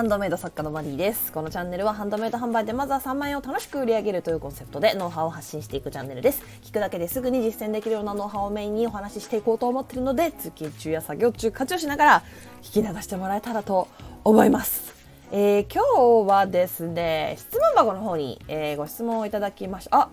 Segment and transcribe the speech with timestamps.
[0.00, 1.30] ハンドメイド作家のマリーです。
[1.30, 6.42] このチャンネルはハンドメイド販売でまずは3万円を楽しく売り上げるというコンセプトでノウハウを発信していくチャンネルです。
[6.62, 12.22] 聞くだけですぐに実践できるようなノウハウをメインにお話ししていこうと思っているので通勤中や作業中活用しながら
[12.62, 13.88] 聞き流してもらえたらと
[14.24, 14.94] 思います。
[15.32, 20.08] えー、今日はですね質問箱の方に、えー、ご質問をいただきましたあ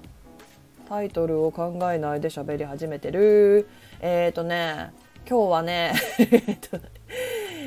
[0.89, 3.69] タイトルを考えないで喋り始めてる。
[4.01, 4.91] えっ、ー、とね
[5.29, 6.77] 今日はね えっと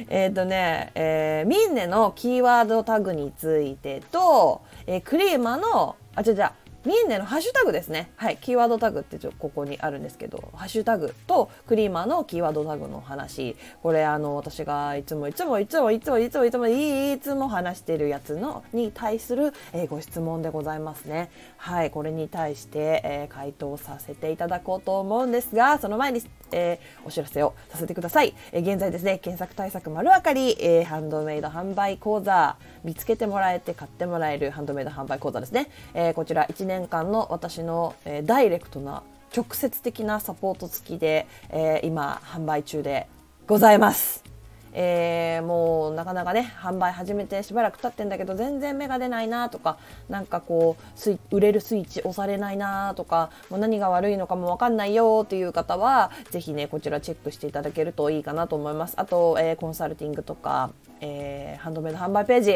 [0.09, 6.50] えっ、ー、とね、えー、ミンネのキーワードタグについてと、えー、クリーマの、あ、違う違う、
[6.87, 8.11] ミンネのハッシュタグですね。
[8.16, 8.39] はい。
[8.39, 13.55] キーワードタグってちょここにあるんですけど、ハッシュタグとクリーマーのキーワードタグの話。
[13.83, 21.30] これあの、私がいつもいつもいつもいつもいつもいつもいつも話してるやつのに対する、えー、ご質問でございますね。
[21.59, 21.91] はい。
[21.91, 28.35] これに対して、えー、回答させていただこうと思うんですが、その前に、えー、お知らせをさせてください。
[28.52, 35.69] え現在ですね、検索対策丸分かり、えハンドメイド販売講座、見つけてもらえて買ってもらえるハンドメイド販売講座ですね。
[35.93, 39.02] えこちら1年年間の私の、えダイレクトな
[39.37, 43.09] 直接的なサポート付きで、え今販売中で
[43.49, 44.23] ございます。
[44.73, 62.52] えー、もうなかなかね販売始めてしばらく経ってんだけど全然芽が出ないなとかなんかこう売れるスイッチ押されないなとかもう何が悪いのかも分かんないよっていう方はぜひねこちらチェックしていただけるといいかなと思いますあと、えー、コンサルティングとかえー、ハンドメイド販売ページ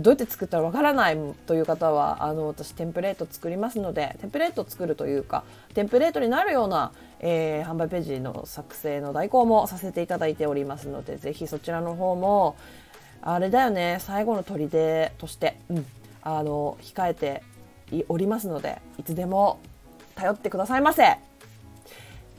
[0.00, 12.56] どうやって作ったらわからないという方はあの私テンプレート作りますのでテンプレート作るというかテンプレートになるような、えー、販売ページの作成の代行もさせていただいておりますのでぜひそちらの方も
[13.20, 15.86] あれだよね最後の砦として、うん、
[16.22, 17.42] あの控えて
[18.08, 19.60] おりますのでいつでも
[20.14, 21.31] 頼ってくださいませ。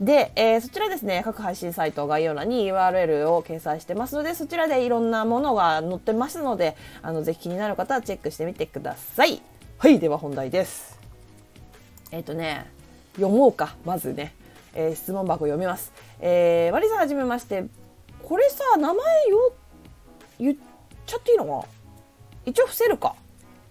[0.00, 9.40] で、えー、そちらですね、各配信サイト概要欄に URL を掲載してますので、そちらでいろんなものが載ってますので、あの、ぜひ気になる方はチェックしてみてください。
[9.78, 10.98] はい、では本題です。
[12.10, 12.66] えっ、ー、とね、
[13.14, 14.34] 読もうか、まずね。
[14.74, 15.92] えー、質問箱読みます。
[16.20, 17.64] えー、ワリさんはじめまして。
[18.22, 18.96] これさ、名前
[19.28, 19.52] よ、
[20.40, 20.56] 言っ
[21.06, 21.68] ちゃっていいのか
[22.46, 23.14] 一応伏せるか。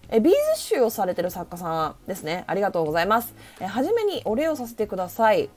[0.08, 2.44] えビーズ集をされてる作家さんですね。
[2.46, 3.34] ありがとうございます。
[3.60, 5.50] えはじめにお礼をさせてください。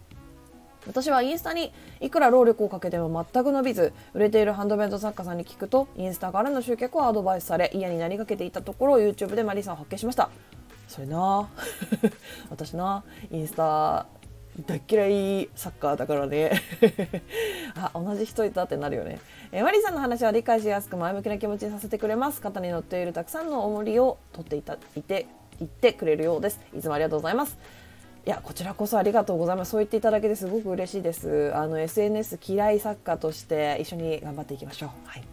[0.87, 10.29] 私はインスタにいくら労力をかけても全く伸びず売れているハンドメイド作家さんに聞くとインスタからの集客をアドバイスされ嫌になりかけていたところ YouTube でマリさんを発見しました。
[10.87, 11.49] それな
[12.49, 14.07] 私なインスタ
[14.65, 16.51] 大嫌いサッカーだからね。
[17.75, 19.19] あ同じ人いたってなるよね、
[19.51, 22.41] え、マリさんの話は理解しやすく前向きな気持ちにさせてくれます。
[22.41, 25.27] 肩に乗っているたくさんの重りを取っていたいて
[25.59, 26.59] 言ってくれるようです。
[26.75, 27.57] いつもありがとうございます。
[28.27, 29.71] いやこちらこそありがとうございます。
[29.71, 31.53] そう言っていただけてすごく嬉しいです。
[31.55, 34.89] あの SNS 嫌い作家として一緒に頑張っていきましょう。
[35.05, 35.23] はい。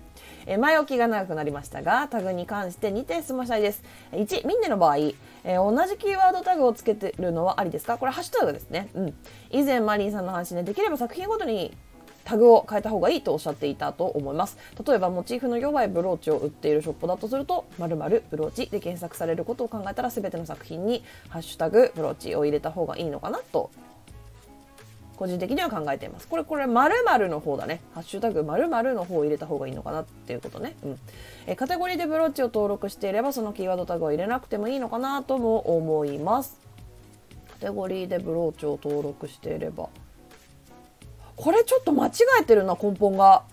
[0.46, 3.82] え前置きが長くなりましたがタグに関して2点質問したいです。
[4.12, 7.98] 1ミンネの場合、えー、同じキーワードタグをつけてるのはありですか？
[7.98, 8.88] これハッシュタグですね。
[8.94, 9.14] うん。
[9.50, 11.76] 以前マリンさんの話でできれば作品ごとに
[12.24, 23.70] タグを変えた方がいいとおっしゃっていたと思います例えばモチーフの弱いブローチを売っているショップだとすると〇〇ブローチで検索されることを考えたら全ての作品にハッシュタグブローチを入れた方がいいのかなと
[25.16, 26.28] 個人的には考えています。
[26.28, 27.80] これ、これ、〇〇の方だね。
[27.94, 30.74] ハッシュタグ〇〇の方を入れた方がいいのかなっていうことね。
[30.84, 30.98] うん。
[31.46, 36.60] えカテゴリーでブローチを登録していれば、そのキーワードタグを入れなくてもいいのかなとも思います。
[37.52, 39.88] カテゴリーでブローチを登録していれば。
[41.36, 43.44] これちょっと間違えてるな根本が。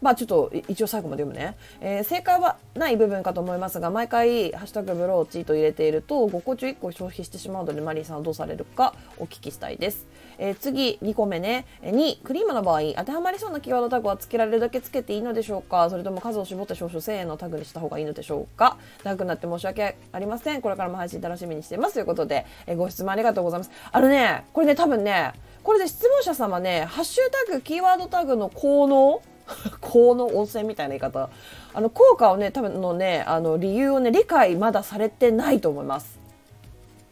[0.00, 10.08] まあちょっと一応最後まで読むね、えー、正解はない部分かと思いますが毎回「ハッシュタグブローチ」と入れていると5個中1個消費してしまうのでマリーさんはどうされるかお聞きしたいです、
[10.38, 11.66] えー、次2個目ね。
[11.84, 15.88] 2クリームの場合当てはまりそうなキーワードタグはつけられるだけつけていいのでしょうか？
[15.88, 18.78] それとも数を絞って少々1000円のタグにした方がいいのでしょうか？
[19.04, 20.62] 長くなって申し訳ありません。
[20.62, 21.94] これからも配信楽しみにしています。
[21.94, 23.70] ということで、えー、ご質問ありがとうございます。
[23.92, 25.32] あのねこれね多分ね
[25.62, 29.22] これで質問者様ね、ハッシュタグ、キーワードタグの効能
[29.80, 31.28] 効能温泉みたいな言い方。
[31.74, 36.18] あの、効果をね、多分のね、あの、理由をね、理解まだされてないと思います。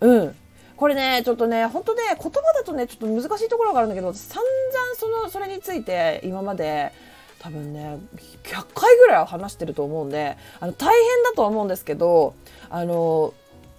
[0.00, 0.36] うん。
[0.76, 6.92] これね、ちょっとね、本当ね、言葉だとね、ちょっと難しいところがあるんだけど、散々その、それについて今まで、
[7.38, 7.98] 多分ね、
[8.44, 12.34] 100回ぐらいは話してると思うんで、あの、大変だとは思うんですけど、
[12.68, 13.34] あの、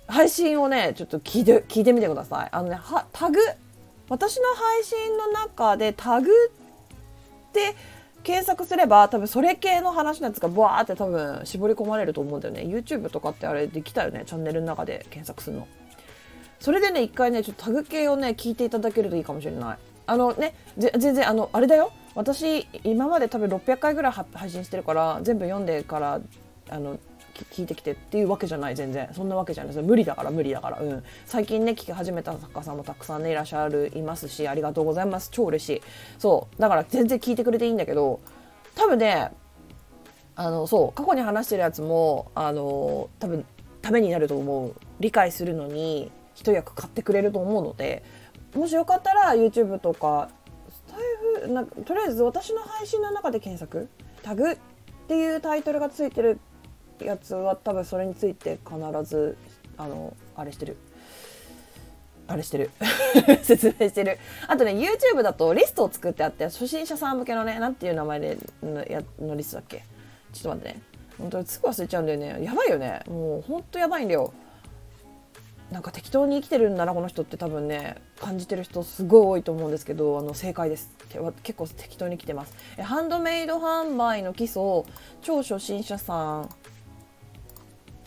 [0.07, 2.50] 配信をね、ちょっと聞いて、聞いてみてください。
[2.51, 3.39] あのね、はタグ、
[4.11, 7.75] 私の配信の中でタグって
[8.23, 12.63] 検索すれば多分それ系の話のやつがブワーって多分絞り込まれると思うんだよね。
[12.63, 14.23] YouTube とかってあれできたよね。
[14.25, 15.67] チャンネルの中で検索するの。
[16.59, 19.77] それでね一回ねちょっとタグ系をね聞いていただけるといいかもしれない。
[20.07, 21.93] あのね全然あのあれだよ。
[22.13, 26.19] 私今まで多分600回ぐらい配信してるから全部読んでから
[26.69, 26.99] あの
[27.33, 29.09] 聞いてきてっていうわけじゃない全然。
[29.13, 35.29] そんなわけじゃないです無理だから無理だから、うん、最近ね聞き始めた作家さんもたくさんねいらっしゃるいますしありがとうございます。
[35.31, 35.81] 超嬉しい。
[36.19, 36.61] そう。
[36.61, 38.19] だから全然聞いてくれていいんだけど
[38.75, 39.31] 多分ね
[40.35, 43.45] あのそう過去に話してるやつもあの多分
[43.81, 44.75] ためになると思う。
[44.99, 48.03] 理解するのに一役買ってくれると思うので
[48.55, 50.29] もしよかったら YouTube とか
[50.69, 53.89] スタイフなとりあえず私の配信の中で検索。
[54.23, 54.57] タグっ
[55.07, 56.39] ていうタイトルがついてる
[57.06, 59.38] やつは多分それについて必ず
[59.77, 60.77] あのあれしてる。
[62.27, 62.71] あれしてる。
[63.44, 64.18] 説明してる。
[64.48, 69.83] あとね YouTube だとリストを作ってあって初心者さん向けのね何ていう名前でのやのリストだっけ？
[70.33, 70.81] ちょっと待ってね。
[71.18, 72.44] 本当にすぐ忘れちゃうんだよね。
[72.44, 73.01] やばいよね。
[73.07, 74.33] もうほんとやばいんだよ。
[75.71, 80.89] なんか適当に生きてるんだなこの人って多分ね感じてる人すごい多いと思うんですけどあの正解です。
[81.44, 82.53] 結構適当に生きてます。
[82.77, 84.83] えハンドメイド販売の基礎
[85.21, 86.50] 超初心者さん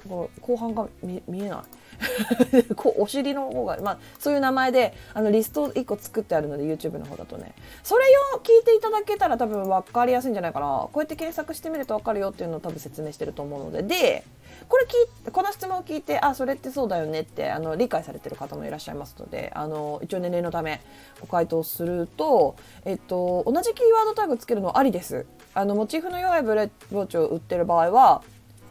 [0.08, 1.58] 後半が見えない。
[2.74, 7.54] こお尻の方が、まあ、そういう名前であのリスト1個作ってあるので YouTube の方だとね。
[7.82, 8.04] それ
[8.34, 10.66] を聞いていただけたら多分分かりやすいんじゃないかな。
[10.66, 13.82] こうやって検索してみると分かるよっていうのを多分説明してると思うので。
[13.82, 14.24] で
[14.68, 14.86] これ
[15.26, 20.80] 聞この質問を聞いてあそれってそうだよねってあの理解されてる方もいらっしゃいますのであの一応年齢のため
[21.20, 25.26] ご回答すると、えっと、同じキーワードタグつけるのありです。
[25.56, 28.22] あのモチーフの弱いブレブローチを売ってる場合は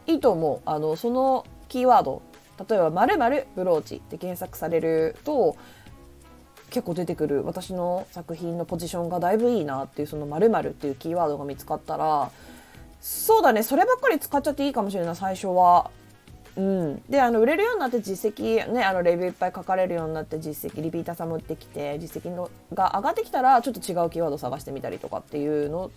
[0.08, 0.62] いいと思う。
[0.66, 2.22] あのそのキーワード
[2.70, 5.56] 例えば「まるブローチ」って検索されると
[6.70, 12.32] 結構出てくる私の作品のポジションがだいぶいいなっていうその「まるっていうキーワードが見つかったら
[13.04, 13.64] そうだね。
[13.64, 15.16] そればっかり使っちゃっていいかもしれない。
[15.16, 15.92] 最初は。
[16.56, 25.90] うん、であの売れるようになって実績、ね、あのレビューいっぱい書かれるようになって実績リピーターさんも売ってきて実績のが上がってきたらちょっと違うキーワード探してみたりとかっていうの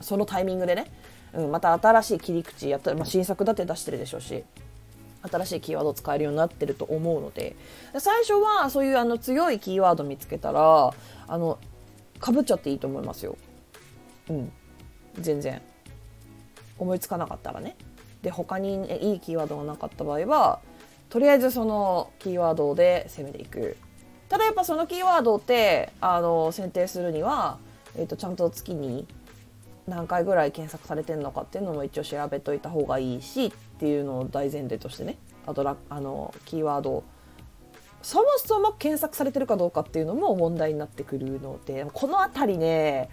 [0.00, 0.86] そのタイミングでね、
[1.34, 4.44] うん、また新しい切り口やった、まあ、新作だって出してるでしょうし
[5.30, 7.56] 新しいキーワードを使えるようになってると思うので
[7.98, 10.92] 最初はそういうあの強いキーワード見つけたら
[11.28, 11.58] あの
[12.18, 13.36] かぶっちゃっていいと思いますよ。
[14.28, 14.52] うん
[15.18, 15.60] 全然
[16.78, 17.76] 思いつかなかったらね。
[18.22, 20.60] で他に、ね、いいキーワードがなかった場合は
[21.10, 23.76] とりあえずそのキーワードで攻めていく。
[24.28, 27.58] ただやっぱそのキーワードってあの選定するには、
[27.96, 29.06] えーとちゃんと月に
[29.86, 35.16] 何回ぐらい検索されてるのかっていうのも一応調べといた方がいいしっていうのを大前提としてね。
[35.46, 37.02] あとあのキーワード
[38.02, 43.08] そもそも検索されてるかどうかっていうのも問題になってくるのでこの辺りね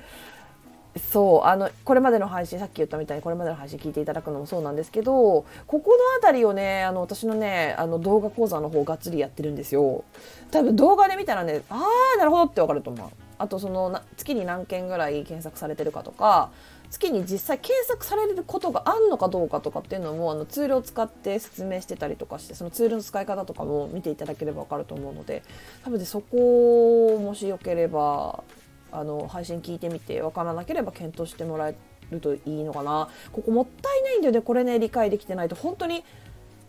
[1.11, 10.03] そうあのこれまでの配信さっき言ったみたいにこれまでの配信聞いていただくのもそうなんですけどここの辺りをねあの私のねあの動画講座の方がっつりやってるんですよ。
[10.51, 11.83] 多分動画で見たらねあ
[12.15, 13.28] あなるほどってわかると思う。
[13.39, 16.51] あとその月に何件ぐらい検索されてるかとか
[16.91, 25.43] 月に実際検索されることがあるのかどうかとかっていうのもあのツールを使って説明してたりとかしてそのツールの使い方とかも見ていただければ分かると思うので
[25.83, 28.43] 多分でそこをもしよければ
[28.91, 31.75] あの配信聞いてみて分からなければ検討してもらえ
[32.11, 33.07] るといいのかな。
[33.31, 35.55] ここもったいないんだよねこれね理解できてないと。
[35.55, 36.03] 本当に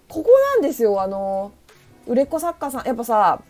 [0.07, 1.01] ここなんですよ。
[1.01, 1.53] あの
[2.07, 3.43] 売れっ子作家さんやっぱさ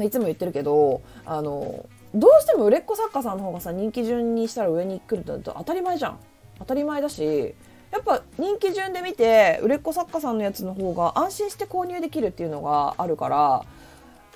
[0.00, 1.84] いつも言ってるけどあの
[2.14, 6.18] どうしても売れっ子作家さんの方がさ人気順にしたら上に来ると当たり前じゃん。
[6.58, 7.54] 当たり前だし
[7.90, 13.64] やっぱ人気順で見て売れっ子作家さんのやつの方が安心して購入できるっていうのがあるから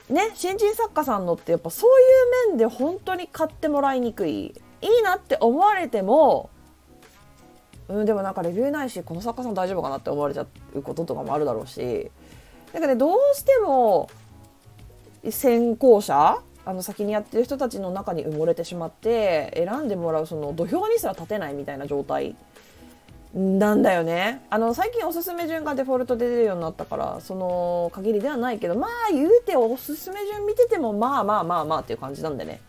[0.09, 4.55] ね新人作家さんのってやっぱそういう面で本当に買ってもらいにくい。
[4.83, 6.51] いいなって思われても
[7.89, 12.11] うんでもなんかレビューないしこの作家さん大丈夫かなって思われちゃうこととかもあるだろうし。
[12.73, 14.09] だからねどうしても
[15.31, 22.35] 先行者あの先にやってる人たちの中に埋もれてしまって選んでもらうその土俵にすら立てないみたいな状態
[23.35, 24.43] なんだよね。
[24.49, 32.61] あの最近おすすめ順がデフォルトで出るようになったからその限りではないけどまあ言うておすすめ順見ててもまあまあまあまあっていう感じなんでね、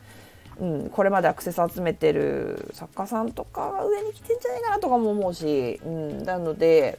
[0.60, 6.98] うん、これまでアクセス集めてる作家さんとかが上に来てんじゃないかなとかも思うし、うん、なので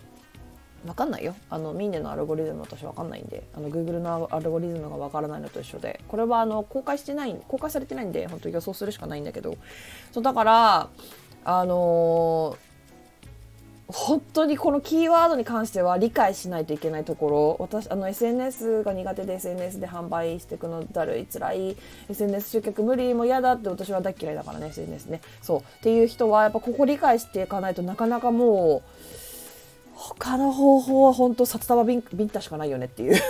[0.87, 1.35] 分かんないよ。
[1.50, 6.00] あのミンネのアルゴリズム私分かんないんであの Google のアルゴリズムが分からないのと一緒で。
[6.09, 9.57] これはあの公開してない公開されてないんで本当予想するしかないんだけど。
[10.12, 10.88] そうだから
[11.45, 12.66] あのー
[13.88, 17.57] 本当にこのキーワードに関しては理解しないといけないところ。
[17.61, 21.76] 私あの SNS が苦手で SNS で販売していくのだるい辛い
[22.09, 25.21] SNS 集客無理も嫌だって私は大嫌いだからね SNS ね。
[25.40, 25.61] そう。
[25.61, 29.25] っていう人はやっぱここ理解していかないとなかなかもう
[29.97, 33.17] 他の方法は本当札束ビンビンタしかないよねっていう。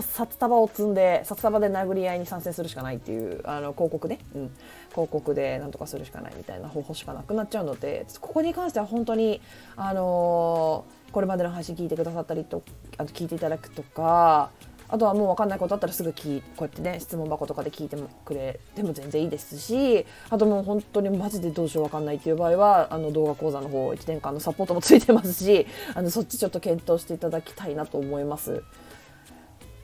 [0.00, 4.50] 札束を積んで札束で殴り合いに参戦するしかないっていうあの広告で、うん、
[4.90, 9.40] 広告でなんとかするしかないみたいな方法しかなくなっちゃうのでここに関しては本当に
[9.76, 12.62] あのー、これまでの配信聞いてくださったりと
[12.96, 14.50] あと聞いていただくとか
[14.92, 28.62] あとはもう分かんないことあったらすぐ聞こうやってね質問箱とかで聞いてもくれても全然いいですしあともう本当にマジでどうしよう分かんないっていう場合はあの動画講座の方1年間のサポートもついてますしあのそっちちょっと検討していただきたいなと思います。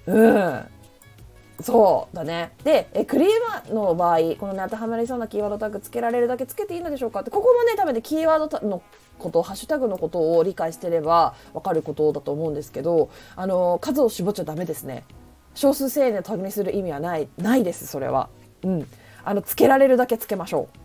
[0.06, 0.77] うん
[1.60, 2.52] そうだね。
[2.62, 3.28] で、えクリー
[3.68, 8.82] ムの場合、このね、当てはまりそうなキーワードタグつけられるだけつけていいのでしょうかって、ここもね、多分ね、キーワードの
[9.18, 15.04] ことハッシュタグのことを理解してれば分かることだと思うんですけどあの数を絞っちゃダメですね。
[15.54, 18.28] 少数制限タグにする意味はないないですそれは。
[18.62, 18.86] うん。
[19.24, 20.78] あのつけられるだけつけましょう。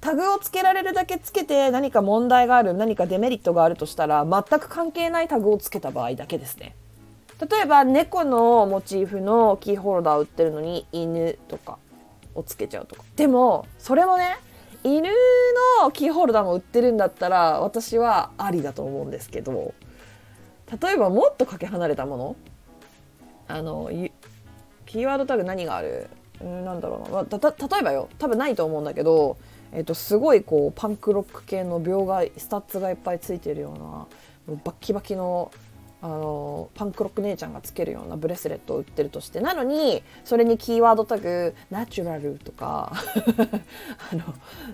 [0.00, 6.74] タグをつけられるだけつけて何か問題がある何かデメリットがあるとしたら全く関係ないタグをつけた場合だけですね。
[7.40, 11.78] 例えば猫のモチーフのキーホルダーを売ってるのに犬とか
[12.34, 13.02] をつけちゃうとか。
[13.16, 14.36] でもそれもね
[14.84, 15.08] 犬
[15.82, 19.74] のキーホルダーも売ってるんだったら私はありだと思うんですけど。
[20.82, 22.36] 例えばもっとかけ離れたもの。
[23.46, 23.90] あの
[24.84, 26.08] キーワードタグ何がある？
[26.42, 28.10] うんなんだろうな、まあ、た例えばよ。
[28.18, 29.38] 多分ないと思うんだけど、
[29.72, 34.06] えっと、すごいこうパンクロック系の鋲がスタッズがいっぱいついてるよ
[34.46, 35.50] うなバッキバキの
[36.00, 42.92] あのパンクロック姉ちゃんがつけるようなブレスレットを売ってるとしてなのにそれにキーワードタグ「ナチュラル」とか
[44.12, 44.22] あの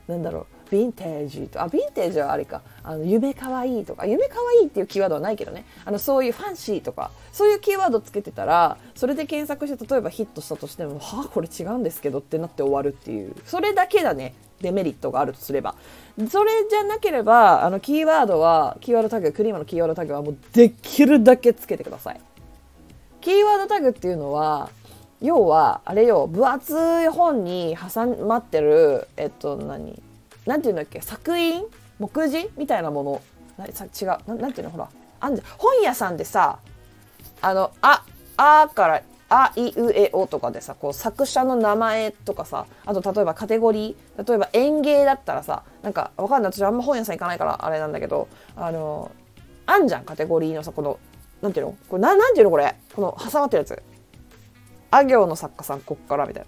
[0.07, 5.65] なんだろうヴィンテージとあヴィンテージはあれかあの夢かわいいとか夢かわいいっていうキーワードはないけどね。
[5.85, 13.35] あのそういうファンシーとかそういうキーワードつけてたらそれで検索して例えばヒットしたとしてもはあこれ違うんですけどってなって終わるっていう。
[13.47, 14.35] それだけだね。
[14.61, 15.75] デメリットがあるとすれば。
[16.31, 22.21] それじゃなければあのキーワードはキーワードタグクリームのキーワードタグはもうできるだけつけてください。
[23.21, 24.71] キーワードタグっていうのは
[25.21, 30.01] 要はあれよ分厚い本に挟まってるえっと何
[30.47, 31.65] なんていうんだっけ作品
[31.99, 33.23] 目次みたいなもの。
[33.57, 34.89] なさ違うななんていうのほら
[35.21, 36.59] あんじゃ本屋さんでさ
[37.41, 38.05] あのあ
[38.37, 39.03] あから
[39.37, 46.53] あいうえおとかでさこう作者の名前とかさあと例えばカテゴリー例えば園芸だったらさなんかわかんない。
[46.53, 49.11] 私あんま本屋さん行かないからあれなんだけどあの
[49.67, 50.99] あんじゃんカテゴリーのさこの
[51.43, 51.77] なんていうの？
[51.89, 52.51] これななんていうの？
[52.51, 53.83] これこの挟まってるやつ。
[54.91, 56.45] あ行の作家さんこっからみたい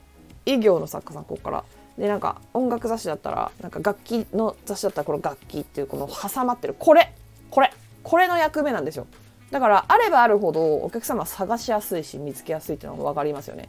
[0.46, 0.52] な。
[0.54, 1.64] い行の作家さんこっから。
[1.98, 6.76] でなんか音楽雑誌だったらなんか楽器の雑誌だったらこの楽器っていうこの挟まってる。
[6.78, 7.12] これ
[7.50, 9.06] これこれの役目なんですよ。
[9.50, 13.68] だからあればあるほどお客様探しやすいし見つけやすいっていうのが分かりますよね。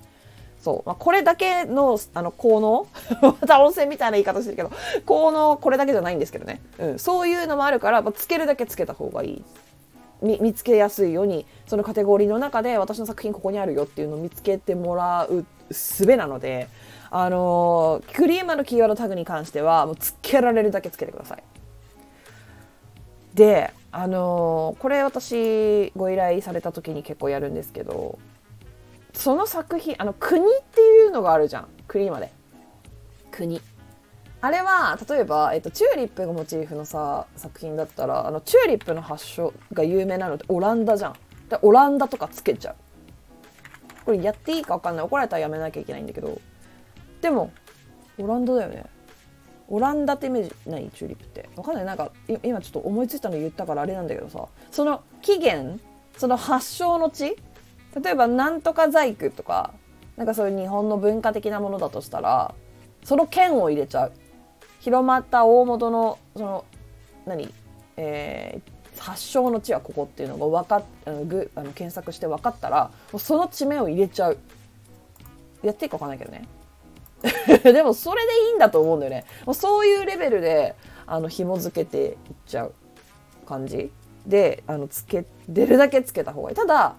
[0.60, 0.88] そう。
[0.88, 2.88] まあ、これだけのあの効能？
[3.22, 4.72] また温泉みたいな言い方してるけど
[5.06, 9.46] 効能これだけじゃないんですけどね、うん、そういうのもあるから、まあ、つけるだけつけた方がいい。
[10.20, 16.70] 見つけやすいようにそのカテゴリーの中で私の作品ここにあるよっていうのを見つけてもらう術なので、
[17.12, 21.44] あのー、クリーマのキーワードタグに関してはもうつけられるだけつけてください。
[23.38, 28.20] であのー、これ私ご依頼された時に結構やるんですけど
[29.14, 31.68] その作品あの国っていうのがあるじゃん。
[31.88, 32.32] クリーマで。
[33.32, 33.62] 国。
[34.42, 41.14] あれは例えば、えっと、チューリップがモチーフのさ作品だったらあのチューリップの発祥が有名なのってオランダじゃん。
[41.50, 42.76] でオランダとかつけちゃう。
[44.06, 45.06] これやっていいか分かんない。
[45.06, 46.40] 怒られたらやめなきゃいけないんだけど。
[47.22, 47.52] でも
[48.20, 48.86] オランダだよね
[49.70, 51.50] オランダってイメージないチューリップって。
[51.56, 51.86] わかんない。
[51.86, 52.12] なんか
[52.44, 54.46] 今ちょっと思いついたの言ったからあれなんだけどさ。
[54.72, 55.80] その起源
[56.18, 57.36] その発祥の地？
[58.02, 59.74] 例えばなんとか細工とか
[60.16, 62.54] なんかそういう日本の文化的なものだとしたら
[63.04, 64.12] その剣を入れちゃう。
[64.80, 66.66] 広まった大元のその
[67.26, 67.54] 何、
[67.98, 74.38] えー、発祥の地はここっていうのが分かっあのぐあの検索して分かったらその地名を入れちゃう。
[75.64, 76.48] やっていいか分かんないけどね。
[77.64, 79.26] でもそれでいいんだと思うんだよね。
[79.46, 80.76] もうそういうレベルで
[81.06, 82.74] あの紐付けていっちゃう
[83.46, 83.92] 感じ。
[84.26, 86.56] であのつけ出るだけつけた方がいい。
[86.56, 86.96] ただ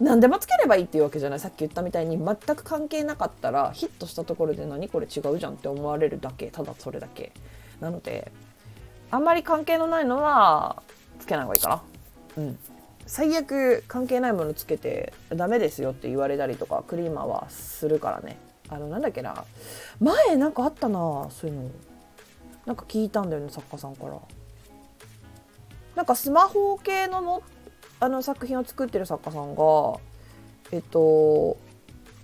[0.00, 1.40] 何でもつければいいっていうわけじゃない。
[1.40, 6.48] さっき言ったみたいに全く関係なかったらヒットしたところで何これ違うじゃんって思われるだけ。
[6.48, 7.32] ただそれだけ。
[7.80, 8.32] なので
[9.10, 10.82] あんまり関係のないのは
[11.20, 11.82] つけない方がいいかな。
[12.38, 12.58] うん。
[13.06, 18.36] 最悪関係ないものつけてダメですよって言われたりとかクリーマーはするからね。
[18.68, 19.44] あのなんだっけな。
[20.00, 20.98] 前なんかあったな
[21.30, 21.70] そういうの。
[22.66, 24.18] なんか聞いたんだよね作家さんから。
[25.94, 27.42] なんかスマホ系のも
[28.00, 29.62] あの作品を作ってる作家さんが
[30.72, 31.56] えっと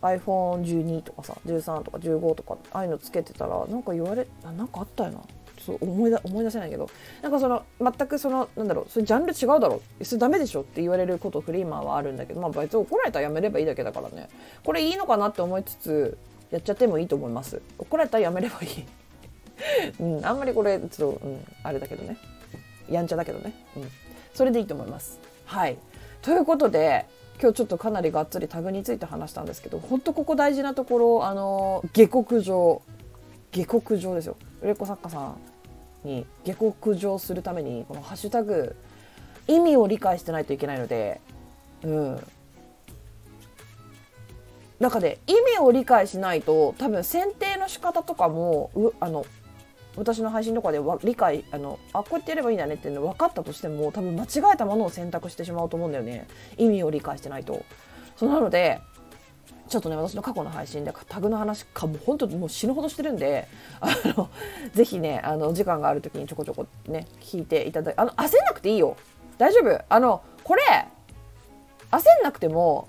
[0.02, 5.20] iPhone12 とかさ13とか15とかああいうのつけてたらなんか言われなんかあったよな。
[5.64, 6.90] ちょっと思い出思い出せないけど。
[7.22, 14.28] なんかその全くそのなんだろうそれジャンル違うだろそれダメでしょって言われることフリーマーはあるんだけどまあ別に怒られたらやめればいいだけだからね。
[14.64, 16.18] これいいのかなって思いつつ
[16.52, 17.60] やっちゃってもいいと思います。
[17.78, 18.84] 怒られたらやめればいい。
[19.98, 22.18] うん、あんまりこれちょっと、うん、あれだけどね。
[22.90, 23.88] やんちゃだけどね、うん、
[24.34, 25.18] それでいいと思います。
[25.46, 25.78] はい。
[26.20, 27.06] ということで
[27.40, 32.82] 今日ちょっとかなりがっつりタグについて話したんですけど本当ここ大事なところあの下克上。
[33.50, 34.36] 下克上ですよ。
[34.60, 35.36] 売れっ子作家さん
[36.04, 38.76] に下克上するためにこのハッシュタグ
[39.48, 41.20] 意味を理解してないといけないので
[41.82, 42.26] うん。
[44.82, 49.24] 中で意味を理解しないと多分選定の仕方とかもあの
[49.96, 56.26] 私の配信とかで理解あのあこうやってやればいいんだねっていうの分かったとしても多分間違えたものを選択してしまうと思うんだよね。
[56.56, 57.64] 意味を理解してないと。
[58.16, 58.80] そうなので
[59.68, 63.46] ちょっとね私の過去の配信でタグの話かもう本当もう死ぬほどしてるんで
[63.80, 64.30] あの
[64.74, 68.96] ぜひねあの時間がある時にちょこちょこね聞いていただいあの焦んなくていいよ。
[69.38, 69.84] 大丈夫。
[69.88, 70.62] あのこれ
[71.92, 72.88] 焦んなくても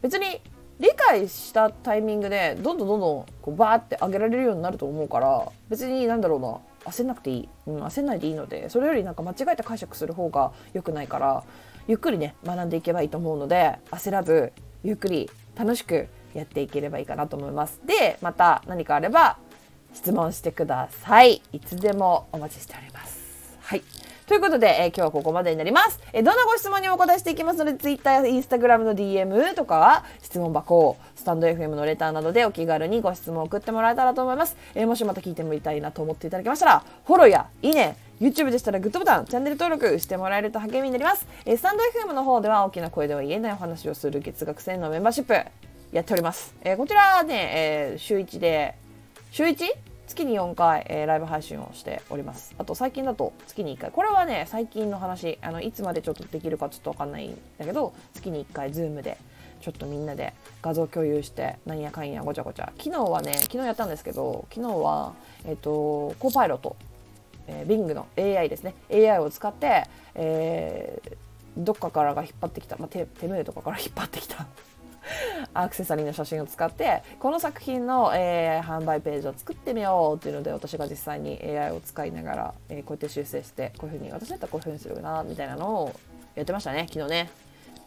[0.00, 0.40] 別に
[0.78, 6.58] 理解したタイミングでどんどんどんどんこうバーって上げられるようになると思うから別になんだろうな
[6.90, 11.44] 焦んなくていい、うん、焦んないでいいのでそれよりなんか間違えて解釈する方が良くないから
[11.88, 14.52] ゆっくりね学んでいけばいいと思うので焦らず
[14.84, 17.80] ゆっくり楽しくやっていければいいかなと思います。
[17.86, 19.38] でまた何かあれば
[19.94, 21.40] 質問してください。
[21.52, 23.56] いつでもお待ちしております。
[23.60, 23.82] はい。
[24.26, 26.00] ということで、えー、今日はここまでになります。
[26.12, 34.56] えー、どんなご質問にもお答えしていきますので、Twitter や Instagram の DM とか、質問箱、スタンド FM のレターなどでお気軽にご質問を送ってもらえたらと思います。
[34.74, 41.24] えー、もしまた聞いてみたいなと思っていただけましたら、フォローやいいね、YouTube でしたらグッドボタン、チャンネル登録してもらえると励みになります。
[41.44, 45.34] えー、スタンド FM の方では大きな声では言えないお話をする月額制のメンバーシップ
[45.92, 46.52] やっております。
[46.64, 48.74] えー、こちらね、えー、週1で、
[49.30, 49.95] 週 1?
[50.06, 52.54] 月に4回、えー、ライブ配信をしております。
[52.58, 53.90] あと最近だと月に1回。
[53.90, 59.18] これはね、最近の話、あのいつまでちょっとできるかちょっとわかんないんだけど、月に1回、ズームで
[59.60, 60.32] ちょっとみんなで
[60.62, 62.72] 画像共有してなんやかんやごちゃごちゃ。
[62.78, 66.76] 昨日はね昨日やったんですけど昨日はえっ、ー、とコーパイロット、
[67.48, 68.74] えー、Bing の AI ですね。
[68.92, 71.16] AI を使って、えー、
[71.56, 74.46] どっかからが引っ張ってきた、まあ、手手名とかから引っ張ってきた。
[75.54, 85.92] アクセサリーの写真を使ってこの作品の、えー、販売ページを作ってみようっていうので私が実際に AI を使いながら、えー、こうやって修正してこういうふうに私だったらこういうふうにするなみたいなのを
[86.34, 87.30] やってましたね昨日ね。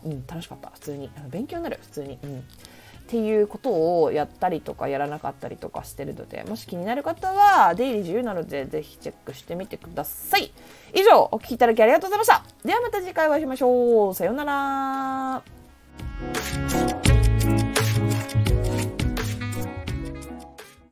[0.06, 0.70] うん、楽しかった。
[0.70, 1.10] 普通に。
[1.18, 1.80] あの勉強になる。
[1.82, 2.18] 普通に。
[2.24, 2.40] うん。
[2.40, 10.52] っていうことをやったりとかやらなかったりとかしてるのでもし気になる方は出入り自由なのでぜひチェックしてみてください。
[10.94, 12.44] 以上お聴きいただきありがとうございました。
[12.64, 14.14] ではまた次回お会いしましょう。
[14.14, 16.99] さようなら。